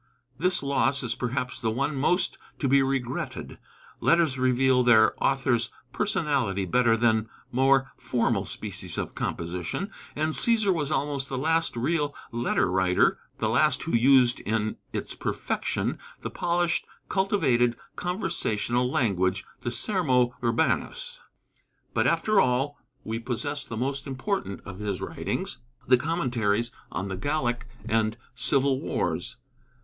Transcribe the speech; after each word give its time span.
This 0.39 0.63
loss 0.63 1.03
is 1.03 1.13
perhaps 1.13 1.59
the 1.59 1.69
one 1.69 1.95
most 1.95 2.39
to 2.57 2.67
be 2.67 2.81
regretted. 2.81 3.59
Letters 3.99 4.39
reveal 4.39 4.81
their 4.83 5.13
author's 5.23 5.69
personality 5.93 6.65
better 6.65 6.97
than 6.97 7.29
more 7.51 7.91
formal 7.97 8.45
species 8.47 8.97
of 8.97 9.13
composition, 9.13 9.91
and 10.15 10.33
Cæsar 10.33 10.73
was 10.73 10.91
almost 10.91 11.29
the 11.29 11.37
last 11.37 11.75
real 11.77 12.15
letter 12.31 12.65
writer, 12.71 13.19
the 13.37 13.47
last 13.47 13.83
who 13.83 13.91
used 13.95 14.39
in 14.39 14.77
its 14.91 15.13
perfection 15.13 15.99
the 16.21 16.31
polished, 16.31 16.87
cultivated, 17.07 17.75
conversational 17.95 18.89
language, 18.89 19.45
the 19.61 19.69
Sermo 19.69 20.33
urbanus. 20.43 21.21
But 21.93 22.07
after 22.07 22.39
all, 22.41 22.79
we 23.03 23.19
possess 23.19 23.63
the 23.65 23.77
most 23.77 24.07
important 24.07 24.61
of 24.65 24.79
his 24.79 24.99
writings, 24.99 25.59
the 25.87 25.95
Commentaries 25.95 26.71
on 26.91 27.07
the 27.07 27.17
Gallic 27.17 27.67
and 27.87 28.17
Civil 28.33 28.81
Wars. 28.81 29.37